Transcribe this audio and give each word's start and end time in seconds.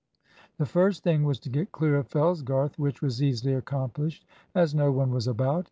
The 0.57 0.65
first 0.65 1.03
thing 1.03 1.25
was 1.25 1.37
to 1.41 1.49
get 1.51 1.71
clear 1.71 1.95
of 1.97 2.07
Fellsgarth, 2.09 2.79
which 2.79 3.03
was 3.03 3.21
easily 3.21 3.53
accomplished, 3.53 4.25
as 4.55 4.73
no 4.73 4.91
one 4.91 5.11
was 5.11 5.27
about. 5.27 5.59